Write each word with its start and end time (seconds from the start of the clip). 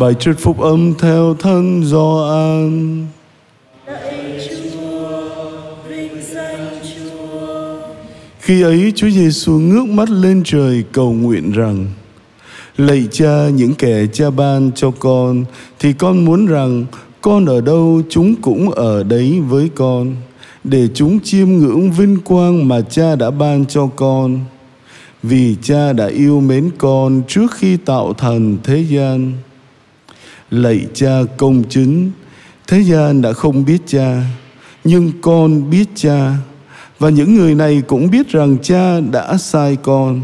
Bài 0.00 0.14
trích 0.20 0.38
phúc 0.38 0.60
âm 0.60 0.94
theo 0.98 1.34
thân 1.34 1.82
do 1.84 2.30
an 2.32 3.06
Khi 8.38 8.62
ấy 8.62 8.92
Chúa 8.96 9.10
Giêsu 9.10 9.52
ngước 9.52 9.86
mắt 9.86 10.10
lên 10.10 10.42
trời 10.44 10.84
cầu 10.92 11.12
nguyện 11.12 11.52
rằng: 11.52 11.86
Lạy 12.76 13.08
Cha, 13.10 13.48
những 13.48 13.74
kẻ 13.74 14.06
Cha 14.12 14.30
ban 14.30 14.72
cho 14.72 14.90
con 14.90 15.44
thì 15.78 15.92
con 15.92 16.24
muốn 16.24 16.46
rằng 16.46 16.84
con 17.20 17.46
ở 17.46 17.60
đâu 17.60 18.02
chúng 18.10 18.34
cũng 18.42 18.70
ở 18.70 19.02
đấy 19.02 19.40
với 19.48 19.70
con, 19.74 20.16
để 20.64 20.88
chúng 20.94 21.20
chiêm 21.20 21.48
ngưỡng 21.48 21.90
vinh 21.90 22.20
quang 22.20 22.68
mà 22.68 22.80
Cha 22.80 23.16
đã 23.16 23.30
ban 23.30 23.66
cho 23.66 23.86
con. 23.96 24.40
Vì 25.22 25.56
Cha 25.62 25.92
đã 25.92 26.06
yêu 26.06 26.40
mến 26.40 26.70
con 26.78 27.22
trước 27.28 27.52
khi 27.54 27.76
tạo 27.76 28.14
thành 28.14 28.56
thế 28.64 28.84
gian. 28.88 29.32
Lạy 30.54 30.86
cha 30.94 31.18
công 31.36 31.62
chính, 31.68 32.10
thế 32.66 32.80
gian 32.80 33.22
đã 33.22 33.32
không 33.32 33.64
biết 33.64 33.78
cha, 33.86 34.22
nhưng 34.84 35.12
con 35.20 35.70
biết 35.70 35.88
cha, 35.94 36.32
và 36.98 37.10
những 37.10 37.34
người 37.34 37.54
này 37.54 37.82
cũng 37.86 38.10
biết 38.10 38.28
rằng 38.28 38.56
cha 38.62 39.00
đã 39.00 39.36
sai 39.36 39.76
con. 39.76 40.20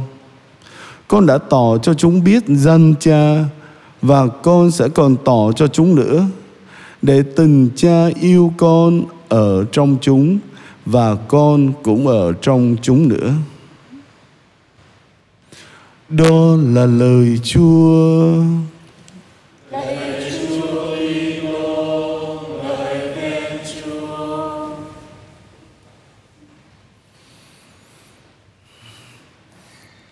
Con 1.08 1.26
đã 1.26 1.38
tỏ 1.38 1.78
cho 1.82 1.94
chúng 1.94 2.24
biết 2.24 2.42
danh 2.48 2.94
cha, 3.00 3.44
và 4.02 4.26
con 4.26 4.70
sẽ 4.70 4.88
còn 4.88 5.16
tỏ 5.24 5.52
cho 5.56 5.66
chúng 5.66 5.94
nữa, 5.94 6.26
để 7.02 7.22
tình 7.36 7.68
cha 7.76 8.06
yêu 8.20 8.52
con 8.56 9.02
ở 9.28 9.64
trong 9.72 9.96
chúng, 10.00 10.38
và 10.86 11.14
con 11.14 11.72
cũng 11.82 12.06
ở 12.06 12.32
trong 12.32 12.76
chúng 12.82 13.08
nữa. 13.08 13.32
Đó 16.08 16.56
là 16.62 16.86
lời 16.86 17.38
Chúa. 17.44 18.34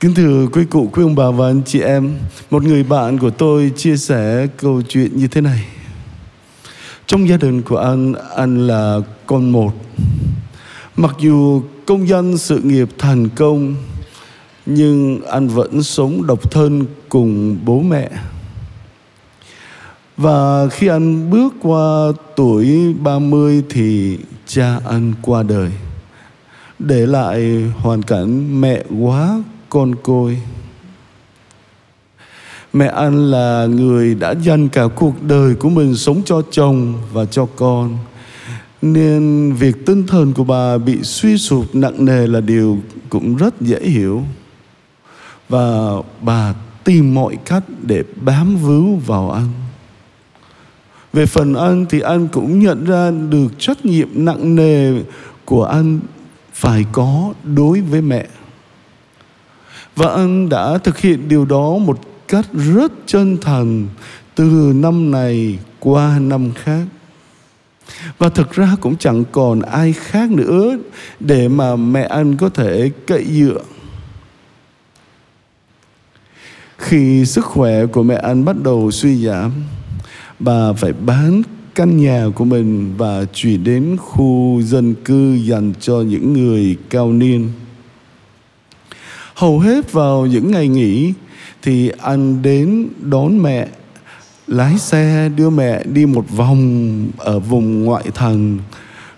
Kính 0.01 0.15
thưa 0.15 0.47
quý 0.53 0.65
cụ, 0.65 0.91
quý 0.93 1.03
ông 1.03 1.15
bà 1.15 1.31
và 1.31 1.47
anh 1.47 1.63
chị 1.67 1.81
em, 1.81 2.19
một 2.51 2.63
người 2.63 2.83
bạn 2.83 3.19
của 3.19 3.31
tôi 3.31 3.73
chia 3.77 3.97
sẻ 3.97 4.47
câu 4.57 4.83
chuyện 4.83 5.17
như 5.17 5.29
thế 5.29 5.41
này. 5.41 5.65
Trong 7.07 7.29
gia 7.29 7.37
đình 7.37 7.63
của 7.63 7.77
anh, 7.77 8.13
anh 8.37 8.67
là 8.67 8.99
con 9.27 9.51
một. 9.51 9.73
Mặc 10.97 11.17
dù 11.21 11.63
công 11.87 12.09
danh 12.09 12.39
sự 12.39 12.61
nghiệp 12.61 12.89
thành 12.99 13.29
công, 13.29 13.75
nhưng 14.67 15.21
anh 15.27 15.49
vẫn 15.49 15.83
sống 15.83 16.27
độc 16.27 16.51
thân 16.51 16.87
cùng 17.09 17.59
bố 17.65 17.81
mẹ. 17.81 18.11
Và 20.17 20.69
khi 20.69 20.89
anh 20.89 21.31
bước 21.31 21.55
qua 21.63 22.13
tuổi 22.37 22.95
30 22.95 23.63
thì 23.71 24.19
cha 24.47 24.81
anh 24.89 25.13
qua 25.23 25.43
đời 25.43 25.71
để 26.79 27.07
lại 27.07 27.65
hoàn 27.77 28.03
cảnh 28.03 28.61
mẹ 28.61 28.85
quá 29.01 29.43
con 29.69 29.95
côi. 30.03 30.39
Mẹ 32.73 32.87
anh 32.87 33.31
là 33.31 33.67
người 33.67 34.15
đã 34.15 34.35
dành 34.43 34.69
cả 34.69 34.83
cuộc 34.97 35.23
đời 35.23 35.55
của 35.55 35.69
mình 35.69 35.95
sống 35.95 36.23
cho 36.25 36.43
chồng 36.51 36.95
và 37.13 37.25
cho 37.25 37.47
con. 37.57 37.99
Nên 38.83 39.53
việc 39.53 39.87
tinh 39.87 40.07
thần 40.07 40.33
của 40.33 40.45
bà 40.45 40.79
bị 40.79 41.03
suy 41.03 41.39
sụp 41.39 41.75
nặng 41.75 42.05
nề 42.05 42.27
là 42.27 42.41
điều 42.41 42.79
cũng 43.09 43.37
rất 43.37 43.61
dễ 43.61 43.81
hiểu. 43.81 44.23
Và 45.49 45.93
bà 46.21 46.55
tìm 46.85 47.15
mọi 47.15 47.37
cách 47.45 47.65
để 47.83 48.03
bám 48.17 48.57
víu 48.57 49.01
vào 49.07 49.31
anh. 49.31 49.49
Về 51.13 51.27
phần 51.27 51.55
anh 51.55 51.87
thì 51.91 52.01
anh 52.01 52.29
cũng 52.29 52.59
nhận 52.59 52.85
ra 52.85 53.11
được 53.11 53.49
trách 53.59 53.87
nhiệm 53.87 54.09
nặng 54.13 54.57
nề 54.57 55.03
của 55.45 55.65
anh 55.65 56.01
phải 56.53 56.85
có 56.93 57.33
đối 57.45 57.81
với 57.81 58.03
mẹ. 58.03 58.27
Và 59.99 60.09
anh 60.09 60.49
đã 60.49 60.79
thực 60.79 60.99
hiện 60.99 61.29
điều 61.29 61.45
đó 61.45 61.79
một 61.79 61.99
cách 62.29 62.47
rất 62.53 62.93
chân 63.07 63.37
thành 63.41 63.87
từ 64.35 64.73
năm 64.75 65.11
này 65.11 65.59
qua 65.81 66.19
năm 66.19 66.53
khác. 66.55 66.85
Và 68.19 68.29
thực 68.29 68.53
ra 68.53 68.77
cũng 68.81 68.97
chẳng 68.97 69.25
còn 69.33 69.61
ai 69.61 69.93
khác 69.93 70.31
nữa 70.31 70.79
để 71.21 71.49
mà 71.49 71.77
mẹ 71.77 72.03
anh 72.03 72.37
có 72.37 72.49
thể 72.49 72.91
cậy 73.07 73.25
dựa. 73.25 73.61
Khi 76.79 77.25
sức 77.25 77.45
khỏe 77.45 77.87
của 77.87 78.03
mẹ 78.03 78.15
anh 78.15 78.45
bắt 78.45 78.57
đầu 78.63 78.91
suy 78.91 79.25
giảm, 79.25 79.53
bà 80.39 80.73
phải 80.73 80.93
bán 80.93 81.43
căn 81.75 81.97
nhà 81.97 82.27
của 82.35 82.45
mình 82.45 82.95
và 82.97 83.25
chuyển 83.35 83.65
đến 83.65 83.97
khu 83.97 84.63
dân 84.63 84.95
cư 85.05 85.35
dành 85.35 85.73
cho 85.81 85.95
những 85.95 86.33
người 86.33 86.77
cao 86.91 87.13
niên. 87.13 87.49
Hầu 89.39 89.59
hết 89.59 89.93
vào 89.93 90.27
những 90.27 90.51
ngày 90.51 90.69
nghỉ 90.69 91.13
thì 91.63 91.91
anh 91.99 92.43
đến 92.43 92.89
đón 93.01 93.43
mẹ, 93.43 93.69
lái 94.47 94.79
xe 94.79 95.31
đưa 95.37 95.51
mẹ 95.51 95.83
đi 95.85 96.07
một 96.07 96.25
vòng 96.37 97.07
ở 97.19 97.39
vùng 97.39 97.85
ngoại 97.85 98.05
thành. 98.15 98.59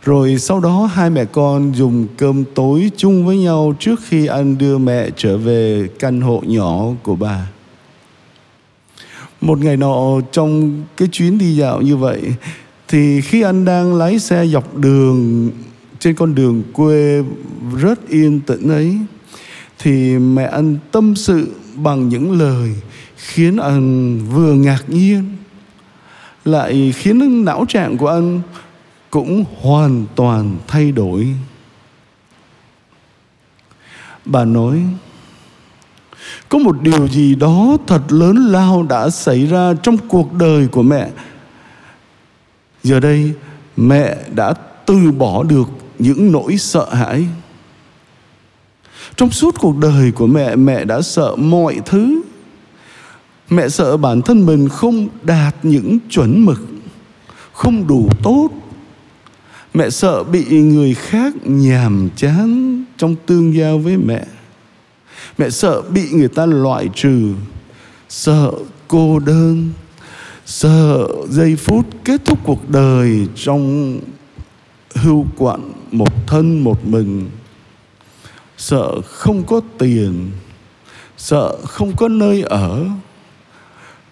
Rồi 0.05 0.39
sau 0.39 0.61
đó 0.61 0.91
hai 0.95 1.11
mẹ 1.11 1.25
con 1.25 1.73
dùng 1.75 2.07
cơm 2.17 2.45
tối 2.55 2.91
chung 2.97 3.27
với 3.27 3.39
nhau 3.39 3.75
trước 3.79 4.01
khi 4.05 4.27
anh 4.27 4.59
đưa 4.59 4.79
mẹ 4.79 5.09
trở 5.17 5.39
về 5.39 5.89
căn 5.99 6.21
hộ 6.21 6.43
nhỏ 6.47 6.85
của 7.03 7.17
bà. 7.17 7.47
Một 9.41 9.59
ngày 9.59 9.77
nọ 9.77 10.21
trong 10.33 10.83
cái 10.97 11.09
chuyến 11.13 11.39
đi 11.39 11.57
dạo 11.57 11.83
như 11.83 11.97
vậy 11.97 12.21
thì 12.89 13.21
khi 13.21 13.43
anh 13.43 13.65
đang 13.65 13.95
lái 13.95 14.19
xe 14.19 14.47
dọc 14.47 14.77
đường 14.77 15.51
trên 15.99 16.15
con 16.15 16.35
đường 16.35 16.63
quê 16.73 17.23
rất 17.77 18.09
yên 18.09 18.41
tĩnh 18.41 18.69
ấy 18.69 18.99
thì 19.83 20.19
mẹ 20.19 20.45
anh 20.45 20.77
tâm 20.93 21.17
sự 21.17 21.55
bằng 21.75 22.09
những 22.09 22.39
lời 22.39 22.75
khiến 23.17 23.57
anh 23.57 24.19
vừa 24.19 24.55
ngạc 24.55 24.85
nhiên, 24.89 25.37
lại 26.45 26.93
khiến 26.97 27.45
não 27.45 27.65
trạng 27.69 27.97
của 27.97 28.09
anh 28.09 28.41
cũng 29.11 29.45
hoàn 29.61 30.07
toàn 30.15 30.57
thay 30.69 30.93
đổi. 30.93 31.35
Bà 34.25 34.45
nói, 34.45 34.83
có 36.49 36.59
một 36.59 36.83
điều 36.83 37.09
gì 37.09 37.35
đó 37.35 37.77
thật 37.87 38.03
lớn 38.09 38.37
lao 38.37 38.83
đã 38.83 39.11
xảy 39.11 39.47
ra 39.47 39.75
trong 39.83 39.97
cuộc 40.09 40.33
đời 40.33 40.69
của 40.69 40.83
mẹ. 40.83 41.11
Giờ 42.83 43.01
đây 43.01 43.33
mẹ 43.77 44.17
đã 44.35 44.55
từ 44.87 45.13
bỏ 45.13 45.43
được 45.43 45.69
những 45.99 46.33
nỗi 46.33 46.57
sợ 46.57 46.95
hãi. 46.95 47.27
Trong 49.21 49.31
suốt 49.31 49.55
cuộc 49.61 49.79
đời 49.79 50.11
của 50.11 50.27
mẹ, 50.27 50.57
mẹ 50.57 50.85
đã 50.85 51.03
sợ 51.03 51.37
mọi 51.37 51.81
thứ. 51.87 52.23
Mẹ 53.51 53.69
sợ 53.69 53.97
bản 53.97 54.23
thân 54.23 54.47
mình 54.47 54.69
không 54.69 55.09
đạt 55.23 55.55
những 55.63 55.99
chuẩn 56.11 56.45
mực, 56.45 56.61
không 57.53 57.87
đủ 57.87 58.09
tốt. 58.23 58.49
Mẹ 59.75 59.91
sợ 59.91 60.25
bị 60.25 60.45
người 60.45 60.95
khác 60.95 61.35
nhàm 61.45 62.09
chán 62.17 62.85
trong 62.97 63.17
tương 63.27 63.55
giao 63.55 63.79
với 63.79 63.97
mẹ. 63.97 64.25
Mẹ 65.39 65.51
sợ 65.51 65.83
bị 65.83 66.11
người 66.13 66.29
ta 66.29 66.47
loại 66.47 66.89
trừ, 66.95 67.35
sợ 68.09 68.53
cô 68.89 69.19
đơn, 69.19 69.69
sợ 70.47 71.09
giây 71.29 71.57
phút 71.57 71.87
kết 72.05 72.21
thúc 72.25 72.39
cuộc 72.45 72.71
đời 72.71 73.27
trong 73.37 73.99
hưu 74.95 75.27
quặn 75.37 75.61
một 75.91 76.27
thân 76.27 76.65
một 76.65 76.87
mình 76.87 77.31
sợ 78.61 79.01
không 79.01 79.43
có 79.45 79.61
tiền, 79.79 80.31
sợ 81.17 81.57
không 81.65 81.97
có 81.97 82.09
nơi 82.09 82.43
ở, 82.43 82.87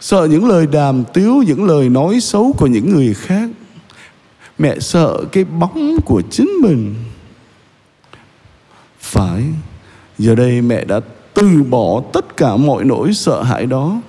sợ 0.01 0.29
những 0.31 0.49
lời 0.49 0.67
đàm 0.67 1.05
tiếu, 1.15 1.43
những 1.47 1.65
lời 1.65 1.89
nói 1.89 2.21
xấu 2.21 2.55
của 2.59 2.67
những 2.67 2.95
người 2.95 3.15
khác. 3.15 3.51
Mẹ 4.59 4.79
sợ 4.79 5.25
cái 5.33 5.45
bóng 5.45 5.97
của 6.05 6.23
chính 6.31 6.49
mình. 6.63 6.95
Phải, 9.01 9.45
giờ 10.19 10.35
đây 10.35 10.61
mẹ 10.63 10.85
đã 10.85 11.01
từ 11.35 11.63
bỏ 11.63 12.03
tất 12.13 12.37
cả 12.37 12.57
mọi 12.57 12.85
nỗi 12.85 13.15
sợ 13.15 13.43
hãi 13.43 13.67
đó. 13.67 14.01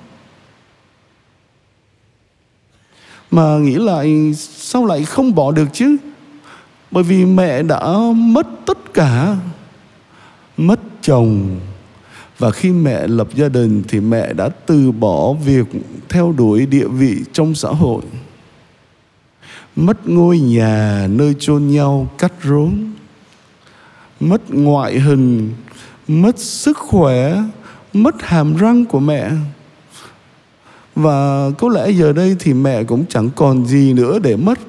Mà 3.32 3.58
nghĩ 3.58 3.76
lại, 3.76 4.34
sao 4.38 4.86
lại 4.86 5.06
không 5.06 5.36
bỏ 5.36 5.52
được 5.52 5.68
chứ? 5.74 5.98
Bởi 6.92 7.04
vì 7.04 7.26
mẹ 7.26 7.64
đã 7.64 7.94
mất 8.16 8.48
tất 8.66 8.94
cả 8.94 9.36
mất 10.60 10.80
chồng. 11.02 11.60
Và 12.38 12.52
khi 12.52 12.72
mẹ 12.72 13.08
lập 13.08 13.28
gia 13.36 13.50
đình 13.50 13.84
thì 13.88 14.00
mẹ 14.00 14.34
đã 14.34 14.50
từ 14.50 14.92
bỏ 14.92 15.34
việc 15.34 15.66
theo 16.10 16.34
đuổi 16.38 16.66
địa 16.66 16.88
vị 16.88 17.18
trong 17.34 17.56
xã 17.56 17.70
hội. 17.70 18.02
Mất 19.76 20.10
ngôi 20.10 20.40
nhà 20.40 21.08
nơi 21.10 21.36
chôn 21.40 21.68
nhau 21.68 22.08
cắt 22.18 22.34
rốn. 22.44 22.92
Mất 24.20 24.42
ngoại 24.54 25.00
hình. 25.00 25.54
Mất 26.08 26.40
sức 26.40 26.78
khỏe. 26.78 27.44
Mất 27.94 28.16
hàm 28.22 28.56
răng 28.56 28.86
của 28.86 29.00
mẹ. 29.00 29.32
Và 30.96 31.50
có 31.58 31.70
lẽ 31.70 31.90
giờ 31.92 32.14
đây 32.14 32.36
thì 32.40 32.54
mẹ 32.54 32.84
cũng 32.84 33.06
chẳng 33.10 33.30
còn 33.36 33.66
gì 33.66 33.94
nữa 33.94 34.20
để 34.20 34.36
mất. 34.36 34.60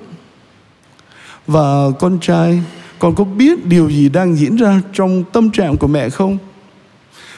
Và 1.46 1.90
con 2.00 2.18
trai 2.20 2.62
con 3.00 3.14
có 3.14 3.24
biết 3.24 3.66
điều 3.66 3.90
gì 3.90 4.08
đang 4.08 4.36
diễn 4.36 4.56
ra 4.56 4.82
trong 4.92 5.24
tâm 5.32 5.50
trạng 5.50 5.76
của 5.76 5.86
mẹ 5.86 6.10
không? 6.10 6.38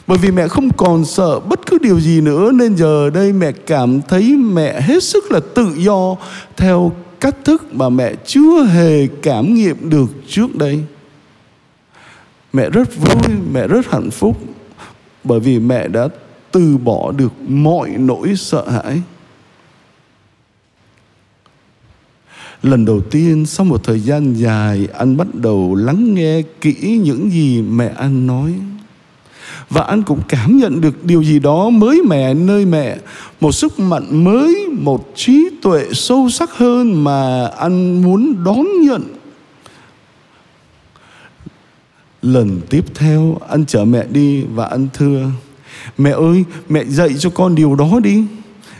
Bởi 0.06 0.18
vì 0.18 0.30
mẹ 0.30 0.48
không 0.48 0.70
còn 0.76 1.04
sợ 1.04 1.40
bất 1.40 1.66
cứ 1.66 1.78
điều 1.78 2.00
gì 2.00 2.20
nữa, 2.20 2.52
nên 2.52 2.76
giờ 2.76 3.10
đây 3.10 3.32
mẹ 3.32 3.52
cảm 3.52 4.00
thấy 4.08 4.36
mẹ 4.36 4.80
hết 4.80 5.02
sức 5.02 5.32
là 5.32 5.40
tự 5.54 5.74
do 5.76 6.16
theo 6.56 6.92
cách 7.20 7.36
thức 7.44 7.74
mà 7.74 7.88
mẹ 7.88 8.14
chưa 8.26 8.64
hề 8.64 9.06
cảm 9.22 9.54
nghiệm 9.54 9.90
được 9.90 10.10
trước 10.28 10.56
đây. 10.56 10.84
Mẹ 12.52 12.70
rất 12.70 12.96
vui, 12.96 13.36
mẹ 13.52 13.68
rất 13.68 13.90
hạnh 13.90 14.10
phúc, 14.10 14.40
bởi 15.24 15.40
vì 15.40 15.58
mẹ 15.58 15.88
đã 15.88 16.08
từ 16.52 16.78
bỏ 16.78 17.12
được 17.12 17.32
mọi 17.48 17.90
nỗi 17.90 18.34
sợ 18.36 18.68
hãi. 18.68 19.02
Lần 22.62 22.84
đầu 22.84 23.00
tiên 23.00 23.46
sau 23.46 23.66
một 23.66 23.84
thời 23.84 24.00
gian 24.00 24.34
dài, 24.34 24.88
anh 24.98 25.16
bắt 25.16 25.34
đầu 25.34 25.74
lắng 25.74 26.14
nghe 26.14 26.42
kỹ 26.60 27.00
những 27.02 27.30
gì 27.30 27.62
mẹ 27.62 27.92
anh 27.96 28.26
nói. 28.26 28.54
Và 29.70 29.82
anh 29.82 30.02
cũng 30.02 30.20
cảm 30.28 30.56
nhận 30.56 30.80
được 30.80 31.04
điều 31.04 31.22
gì 31.22 31.38
đó 31.38 31.70
mới 31.70 32.02
mẻ 32.06 32.34
nơi 32.34 32.64
mẹ. 32.64 32.96
Một 33.40 33.52
sức 33.52 33.78
mạnh 33.78 34.24
mới, 34.24 34.68
một 34.78 35.12
trí 35.14 35.48
tuệ 35.62 35.86
sâu 35.92 36.30
sắc 36.30 36.50
hơn 36.50 37.04
mà 37.04 37.46
anh 37.46 38.02
muốn 38.02 38.44
đón 38.44 38.66
nhận. 38.80 39.02
Lần 42.22 42.60
tiếp 42.70 42.84
theo, 42.94 43.38
anh 43.48 43.66
chở 43.66 43.84
mẹ 43.84 44.04
đi 44.10 44.42
và 44.54 44.66
anh 44.66 44.88
thưa, 44.94 45.30
mẹ 45.98 46.10
ơi, 46.10 46.44
mẹ 46.68 46.84
dạy 46.84 47.08
cho 47.18 47.30
con 47.30 47.54
điều 47.54 47.74
đó 47.74 48.00
đi. 48.02 48.24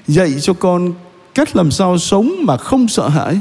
Dạy 0.07 0.35
cho 0.41 0.53
con 0.53 0.93
cách 1.35 1.57
làm 1.57 1.71
sao 1.71 1.99
sống 1.99 2.33
mà 2.45 2.57
không 2.57 2.89
sợ 2.89 3.09
hãi 3.09 3.41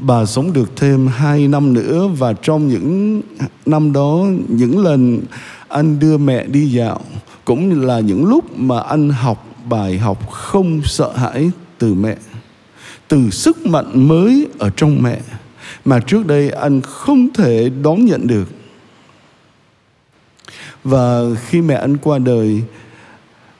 bà 0.00 0.26
sống 0.26 0.52
được 0.52 0.76
thêm 0.76 1.06
hai 1.06 1.48
năm 1.48 1.72
nữa 1.72 2.08
và 2.18 2.32
trong 2.32 2.68
những 2.68 3.20
năm 3.66 3.92
đó, 3.92 4.26
những 4.48 4.78
lần 4.78 5.20
anh 5.68 5.98
đưa 5.98 6.18
mẹ 6.18 6.46
đi 6.46 6.70
dạo, 6.70 7.00
cũng 7.44 7.82
là 7.82 8.00
những 8.00 8.26
lúc 8.26 8.58
mà 8.58 8.80
anh 8.80 9.10
học 9.10 9.46
bài 9.68 9.98
học 9.98 10.30
không 10.30 10.80
sợ 10.84 11.12
hãi 11.16 11.50
từ 11.78 11.94
mẹ, 11.94 12.16
từ 13.08 13.30
sức 13.30 13.66
mạnh 13.66 14.08
mới 14.08 14.46
ở 14.58 14.70
trong 14.76 15.02
mẹ 15.02 15.20
mà 15.84 16.00
trước 16.00 16.26
đây 16.26 16.50
anh 16.50 16.80
không 16.80 17.28
thể 17.34 17.70
đón 17.82 18.04
nhận 18.04 18.26
được. 18.26 18.48
Và 20.84 21.22
khi 21.46 21.60
mẹ 21.60 21.74
anh 21.74 21.96
qua 21.96 22.18
đời, 22.18 22.62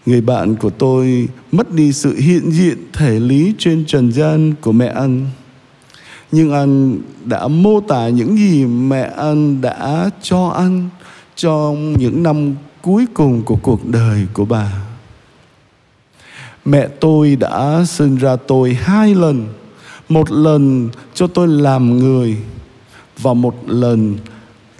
người 0.06 0.20
bạn 0.20 0.56
của 0.56 0.70
tôi 0.70 1.28
mất 1.52 1.75
đi 1.75 1.93
sự 1.93 2.16
hiện 2.16 2.50
diện 2.50 2.78
thể 2.93 3.20
lý 3.20 3.54
trên 3.58 3.84
trần 3.86 4.12
gian 4.12 4.54
của 4.60 4.72
mẹ 4.72 4.86
anh 4.86 5.26
nhưng 6.32 6.53
anh 6.53 7.00
đã 7.25 7.49
mô 7.49 7.81
tả 7.81 8.09
những 8.09 8.37
gì 8.37 8.65
mẹ 8.67 9.12
anh 9.17 9.61
đã 9.61 10.11
cho 10.23 10.49
anh 10.49 10.88
trong 11.37 11.93
những 11.99 12.23
năm 12.23 12.55
cuối 12.82 13.06
cùng 13.15 13.43
của 13.43 13.56
cuộc 13.56 13.87
đời 13.87 14.27
của 14.32 14.44
bà. 14.44 14.73
Mẹ 16.65 16.88
tôi 17.00 17.37
đã 17.37 17.85
sinh 17.87 18.17
ra 18.17 18.37
tôi 18.37 18.75
hai 18.75 19.15
lần. 19.15 19.49
Một 20.09 20.31
lần 20.31 20.88
cho 21.15 21.27
tôi 21.27 21.49
làm 21.49 21.99
người 21.99 22.37
và 23.19 23.35
một 23.35 23.55
lần 23.67 24.17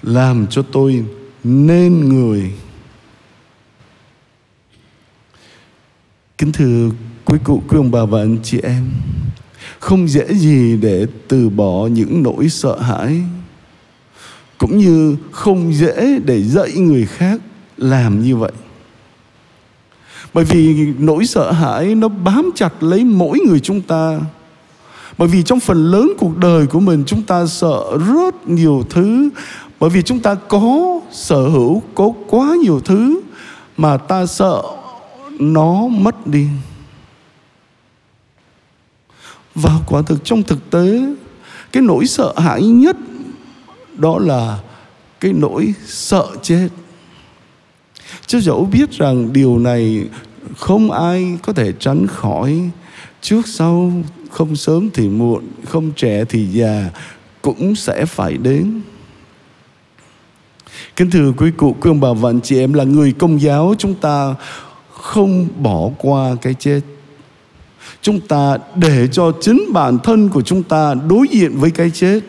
làm 0.03 0.47
cho 0.47 0.63
tôi 0.63 1.05
nên 1.45 2.09
người. 2.09 2.53
Kính 6.39 6.53
thưa 6.53 6.91
quý 7.25 7.39
cụ, 7.45 7.63
quý 7.69 7.77
ông 7.77 7.91
bà 7.91 8.05
và 8.05 8.21
anh 8.21 8.39
chị 8.43 8.61
em 8.63 8.91
không 9.79 10.09
dễ 10.09 10.35
gì 10.35 10.77
để 10.77 11.07
từ 11.29 11.49
bỏ 11.49 11.87
những 11.87 12.23
nỗi 12.23 12.49
sợ 12.49 12.79
hãi. 12.79 13.21
Cũng 14.59 14.79
như 14.79 15.17
không 15.31 15.75
dễ 15.75 16.19
để 16.25 16.43
dạy 16.43 16.73
người 16.73 17.07
khác 17.07 17.41
làm 17.77 18.23
như 18.23 18.37
vậy. 18.37 18.53
Bởi 20.35 20.45
vì 20.45 20.93
nỗi 20.99 21.27
sợ 21.27 21.53
hãi 21.53 21.95
nó 21.95 22.09
bám 22.09 22.51
chặt 22.55 22.83
lấy 22.83 23.05
mỗi 23.05 23.39
người 23.49 23.61
chúng 23.61 23.81
ta. 23.81 24.21
Bởi 25.19 25.29
vì 25.29 25.43
trong 25.43 25.61
phần 25.61 25.91
lớn 25.91 26.13
cuộc 26.19 26.39
đời 26.39 26.67
của 26.67 26.81
mình 26.81 27.03
chúng 27.07 27.23
ta 27.23 27.47
sợ 27.47 27.83
rất 28.15 28.49
nhiều 28.49 28.85
thứ. 28.91 29.31
Bởi 29.81 29.91
vì 29.91 30.03
chúng 30.03 30.21
ta 30.21 30.35
có 30.35 31.01
sở 31.13 31.49
hữu 31.49 31.83
có 31.95 32.13
quá 32.29 32.57
nhiều 32.63 32.81
thứ 32.85 33.21
mà 33.77 33.97
ta 33.97 34.27
sợ 34.27 34.63
nó 35.39 35.89
mất 35.89 36.27
đi 36.27 36.47
và 39.63 39.79
quả 39.87 40.03
thực 40.03 40.25
trong 40.25 40.43
thực 40.43 40.71
tế, 40.71 41.01
cái 41.73 41.83
nỗi 41.83 42.07
sợ 42.07 42.35
hãi 42.37 42.63
nhất 42.63 42.97
đó 43.97 44.19
là 44.19 44.59
cái 45.21 45.33
nỗi 45.33 45.75
sợ 45.87 46.27
chết. 46.43 46.69
Chứ 48.27 48.41
dẫu 48.41 48.65
biết 48.65 48.91
rằng 48.91 49.33
điều 49.33 49.59
này 49.59 50.05
không 50.57 50.91
ai 50.91 51.39
có 51.43 51.53
thể 51.53 51.73
tránh 51.73 52.07
khỏi. 52.07 52.71
Trước 53.21 53.47
sau, 53.47 53.93
không 54.31 54.57
sớm 54.57 54.91
thì 54.95 55.09
muộn, 55.09 55.45
không 55.69 55.93
trẻ 55.97 56.25
thì 56.25 56.47
già 56.47 56.91
cũng 57.43 57.75
sẽ 57.75 58.07
phải 58.07 58.37
đến. 58.37 58.81
Kính 60.97 61.11
thưa 61.11 61.33
quý 61.37 61.51
cụ, 61.57 61.77
quý 61.81 61.91
ông 61.91 62.01
bà 62.01 62.13
và 62.13 62.31
anh 62.31 62.41
chị 62.41 62.59
em 62.59 62.73
là 62.73 62.85
người 62.85 63.13
công 63.13 63.41
giáo, 63.41 63.75
chúng 63.79 63.95
ta 63.95 64.35
không 64.91 65.49
bỏ 65.59 65.91
qua 65.99 66.35
cái 66.43 66.55
chết 66.55 66.81
chúng 68.03 68.21
ta 68.21 68.59
để 68.75 69.09
cho 69.13 69.33
chính 69.41 69.73
bản 69.73 69.99
thân 69.99 70.29
của 70.29 70.43
chúng 70.43 70.63
ta 70.63 70.95
đối 70.95 71.27
diện 71.31 71.57
với 71.57 71.71
cái 71.71 71.91
chết 71.91 72.21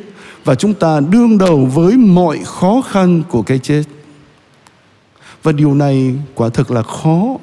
và 0.46 0.56
chúng 0.56 0.74
ta 0.74 1.00
đương 1.00 1.38
đầu 1.38 1.66
với 1.66 1.98
mọi 1.98 2.40
khó 2.46 2.82
khăn 2.90 3.24
của 3.30 3.42
cái 3.42 3.60
chết. 3.60 3.84
Và 5.44 5.52
điều 5.52 5.74
này 5.74 6.16
quả 6.36 6.50
thực 6.50 6.72
là 6.72 6.82
khó. 6.82 7.38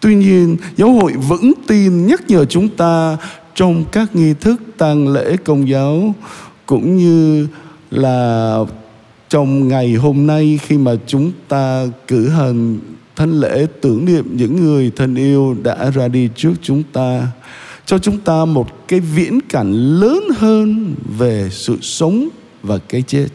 Tuy 0.00 0.14
nhiên, 0.14 0.56
giáo 0.76 0.92
hội 0.92 1.12
vững 1.12 1.52
tin 1.66 2.06
nhắc 2.06 2.20
nhở 2.28 2.44
chúng 2.44 2.68
ta 2.68 3.16
trong 3.54 3.84
các 3.92 4.16
nghi 4.16 4.34
thức 4.34 4.62
tang 4.78 5.08
lễ 5.08 5.36
công 5.44 5.68
giáo 5.68 6.14
cũng 6.66 6.96
như 6.96 7.48
là 7.90 8.58
trong 9.28 9.68
ngày 9.68 9.94
hôm 9.94 10.26
nay 10.26 10.58
khi 10.62 10.78
mà 10.78 10.92
chúng 11.06 11.32
ta 11.48 11.86
cử 12.08 12.28
hành 12.28 12.78
thánh 13.16 13.40
lễ 13.40 13.66
tưởng 13.80 14.04
niệm 14.04 14.36
những 14.36 14.56
người 14.56 14.92
thân 14.96 15.14
yêu 15.14 15.56
đã 15.62 15.90
ra 15.90 16.08
đi 16.08 16.28
trước 16.36 16.52
chúng 16.62 16.82
ta, 16.82 17.26
cho 17.86 17.98
chúng 17.98 18.18
ta 18.18 18.44
một 18.44 18.88
cái 18.88 19.00
viễn 19.00 19.40
cảnh 19.48 19.72
lớn 19.72 20.24
hơn 20.36 20.94
về 21.18 21.48
sự 21.50 21.78
sống 21.80 22.28
và 22.62 22.78
cái 22.88 23.02
chết 23.02 23.26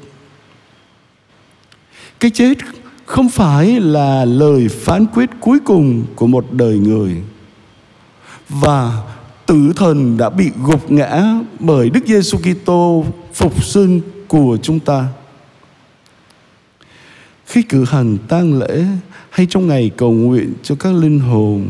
cái 2.20 2.32
chết 2.32 2.58
không 3.06 3.30
phải 3.30 3.80
là 3.80 4.26
lời 4.26 4.68
phán 4.68 5.06
quyết 5.06 5.30
cuối 5.40 5.60
cùng 5.66 6.04
của 6.16 6.28
một 6.28 6.46
đời 6.52 6.78
người, 6.78 7.16
và 8.50 9.04
tử 9.46 9.74
thần 9.76 10.18
đã 10.18 10.30
bị 10.30 10.52
gục 10.64 10.92
ngã 10.92 11.24
bởi 11.60 11.90
Đức 11.90 12.06
Giêsu 12.06 12.38
Kitô 12.38 13.06
phục 13.34 13.64
sinh 13.64 14.02
của 14.28 14.58
chúng 14.62 14.80
ta. 14.80 15.06
Khi 17.48 17.62
cử 17.62 17.86
hành 17.86 18.18
tang 18.28 18.60
lễ 18.60 18.86
hay 19.30 19.46
trong 19.50 19.68
ngày 19.68 19.92
cầu 19.98 20.12
nguyện 20.12 20.54
cho 20.64 20.76
các 20.76 20.94
linh 20.94 21.20
hồn, 21.20 21.68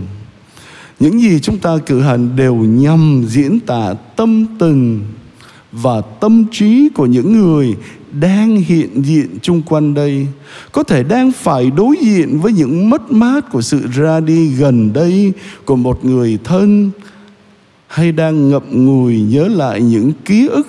những 0.99 1.21
gì 1.21 1.39
chúng 1.39 1.57
ta 1.57 1.77
cử 1.85 2.01
hành 2.01 2.35
đều 2.35 2.55
nhằm 2.55 3.25
diễn 3.27 3.59
tả 3.59 3.93
tâm 4.15 4.45
tình 4.59 5.01
và 5.71 6.01
tâm 6.01 6.45
trí 6.51 6.89
của 6.95 7.05
những 7.05 7.41
người 7.41 7.75
đang 8.11 8.55
hiện 8.55 9.03
diện 9.03 9.37
chung 9.41 9.61
quanh 9.61 9.93
đây. 9.93 10.27
Có 10.71 10.83
thể 10.83 11.03
đang 11.03 11.31
phải 11.31 11.71
đối 11.71 11.95
diện 12.01 12.39
với 12.39 12.53
những 12.53 12.89
mất 12.89 13.11
mát 13.11 13.51
của 13.51 13.61
sự 13.61 13.87
ra 13.93 14.19
đi 14.19 14.47
gần 14.47 14.93
đây 14.93 15.33
của 15.65 15.75
một 15.75 16.05
người 16.05 16.37
thân 16.43 16.91
hay 17.87 18.11
đang 18.11 18.49
ngậm 18.49 18.63
ngùi 18.85 19.21
nhớ 19.21 19.47
lại 19.47 19.81
những 19.81 20.11
ký 20.25 20.47
ức 20.47 20.67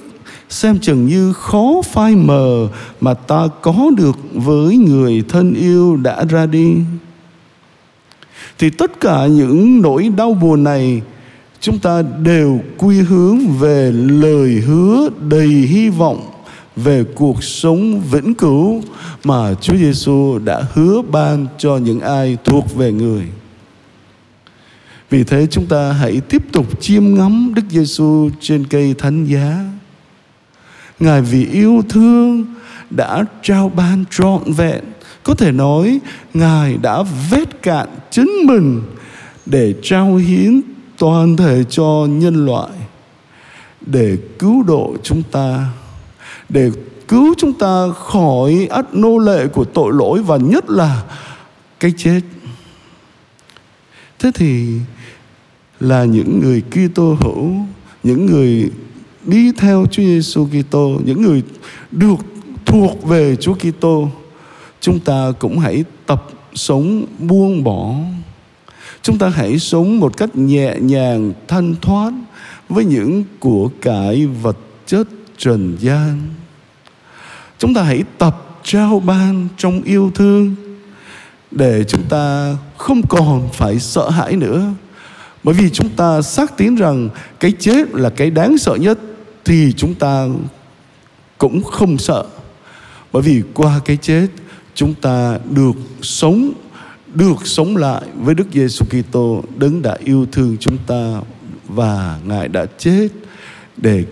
xem 0.49 0.79
chừng 0.79 1.07
như 1.07 1.33
khó 1.33 1.83
phai 1.85 2.17
mờ 2.17 2.69
mà 3.01 3.15
ta 3.15 3.49
có 3.63 3.91
được 3.97 4.17
với 4.33 4.77
người 4.77 5.25
thân 5.29 5.55
yêu 5.55 5.97
đã 5.97 6.25
ra 6.25 6.47
đi 6.47 6.75
thì 8.59 8.71
tất 8.71 9.01
cả 9.01 9.27
những 9.27 9.83
nỗi 9.83 10.09
đau 10.17 10.35
buồn 10.35 10.65
này, 10.65 11.03
chúng 11.61 11.79
ta 11.79 12.03
đều 12.23 12.61
quy 12.77 13.01
hướng 13.01 13.39
về 13.59 13.93
lời 13.93 14.51
hứa 14.51 15.09
đầy 15.29 15.49
hy 15.49 15.89
vọng 15.89 16.31
về 16.77 17.05
cuộc 17.15 17.45
sống 17.45 18.01
vĩnh 18.11 18.35
cửu 18.35 18.83
mà 19.25 19.55
Chúa 19.55 19.77
Giêsu 19.77 20.39
đã 20.39 20.63
hứa 20.75 21.03
ban 21.03 21.47
cho 21.59 21.77
những 21.77 22.01
ai 22.01 22.39
thuộc 22.45 22.75
về 22.75 22.93
người. 22.93 23.25
Vì 25.11 25.25
thế 25.25 25.47
chúng 25.51 25.67
ta 25.67 25.93
hãy 25.93 26.21
tiếp 26.21 26.43
tục 26.53 26.81
chiêm 26.81 27.15
ngắm 27.15 27.53
Đức 27.55 27.65
Giêsu 27.71 28.31
trên 28.41 28.67
cây 28.67 28.95
thánh 28.99 29.25
giá. 29.25 29.65
Ngài 31.01 31.23
vì 31.23 31.47
yêu 31.47 31.83
thương 31.89 32.45
đã 32.91 33.25
trao 33.43 33.69
ban 33.69 34.05
trọn 34.11 34.53
vẹn. 34.53 34.85
Có 35.23 35.35
thể 35.35 35.53
nói, 35.53 36.01
ngài 36.35 36.77
đã 36.77 37.03
vết 37.31 37.63
cạn 37.63 37.89
chính 38.11 38.31
mình 38.45 38.83
để 39.47 39.75
trao 39.83 40.17
hiến 40.17 40.61
toàn 40.99 41.37
thể 41.37 41.65
cho 41.69 42.07
nhân 42.11 42.47
loại, 42.47 42.71
để 43.87 44.17
cứu 44.39 44.63
độ 44.63 44.97
chúng 45.03 45.23
ta, 45.23 45.67
để 46.49 46.71
cứu 47.09 47.35
chúng 47.39 47.53
ta 47.53 47.89
khỏi 47.95 48.69
ắt 48.71 48.95
nô 48.95 49.19
lệ 49.19 49.47
của 49.47 49.65
tội 49.65 49.93
lỗi 49.95 50.23
và 50.23 50.37
nhất 50.37 50.71
là 50.71 51.03
cái 51.81 51.93
chết. 51.97 52.21
Thế 54.19 54.31
thì 54.35 54.79
là 55.81 56.05
những 56.05 56.41
người 56.41 56.63
Kitô 56.71 57.17
hữu, 57.21 57.53
những 58.03 58.27
người 58.27 58.71
đi 59.25 59.53
theo 59.53 59.87
Chúa 59.91 60.03
Giêsu 60.03 60.47
Kitô, 60.47 61.01
những 61.05 61.23
người 61.23 61.43
được 61.91 62.19
thuộc 62.67 63.05
về 63.05 63.37
Chúa 63.37 63.55
Kitô, 63.55 64.09
chúng 64.81 65.01
ta 65.01 65.33
cũng 65.39 65.59
hãy 65.59 65.85
tập 66.07 66.27
sống 66.55 67.05
buông 67.19 67.65
bỏ. 67.65 67.95
Chúng 69.03 69.19
ta 69.19 69.29
hãy 69.29 69.59
sống 69.59 70.01
một 70.01 70.17
cách 70.17 70.37
nhẹ 70.37 70.75
nhàng, 70.81 71.33
thanh 71.49 71.75
thoát 71.83 72.13
với 72.69 72.85
những 72.85 73.25
của 73.39 73.71
cải 73.81 74.27
vật 74.27 74.59
chất 74.87 75.09
trần 75.39 75.77
gian. 75.81 76.21
Chúng 77.59 77.75
ta 77.75 77.83
hãy 77.83 78.03
tập 78.19 78.61
trao 78.65 79.01
ban 79.01 79.49
trong 79.57 79.83
yêu 79.83 80.11
thương 80.15 80.55
để 81.51 81.85
chúng 81.85 82.03
ta 82.09 82.57
không 82.77 83.03
còn 83.09 83.49
phải 83.53 83.79
sợ 83.79 84.11
hãi 84.11 84.37
nữa. 84.37 84.73
Bởi 85.45 85.55
vì 85.55 85.71
chúng 85.71 85.89
ta 85.89 86.23
xác 86.23 86.57
tín 86.57 86.75
rằng 86.75 87.09
cái 87.41 87.53
chết 87.59 87.95
là 87.95 88.11
cái 88.11 88.31
đáng 88.31 88.59
sợ 88.59 88.75
nhất 88.75 88.99
thì 89.49 89.73
chúng 89.77 89.95
ta 89.95 90.27
cũng 91.39 91.63
không 91.63 91.99
sợ 91.99 92.25
bởi 93.13 93.23
vì 93.23 93.43
qua 93.55 93.81
cái 93.85 93.97
chết 93.97 94.27
chúng 94.75 94.95
ta 94.95 95.39
được 95.51 95.77
sống 96.03 96.53
được 97.15 97.47
sống 97.47 97.77
lại 97.77 98.03
với 98.15 98.35
Đức 98.35 98.47
Giêsu 98.53 98.85
Kitô 98.85 99.43
đấng 99.57 99.83
đã 99.83 99.97
yêu 100.05 100.27
thương 100.33 100.57
chúng 100.61 100.79
ta 100.87 101.21
và 101.69 102.19
Ngài 102.25 102.49
đã 102.49 102.67
chết 102.79 103.09
để 103.77 104.05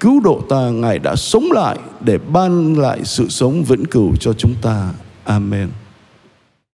cứu 0.00 0.20
độ 0.20 0.42
ta, 0.48 0.70
Ngài 0.70 0.98
đã 0.98 1.16
sống 1.16 1.52
lại 1.52 1.78
để 2.00 2.18
ban 2.18 2.78
lại 2.78 3.00
sự 3.04 3.28
sống 3.28 3.64
vĩnh 3.64 3.84
cửu 3.84 4.16
cho 4.16 4.32
chúng 4.32 4.54
ta. 4.62 4.92
Amen. 5.24 5.68